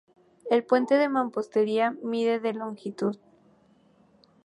[0.49, 3.17] El puente de mampostería mide de longitud.